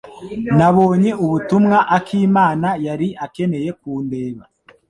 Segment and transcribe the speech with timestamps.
[0.57, 4.43] Nabonye ubutumwa akimana yari akeneye kundeba.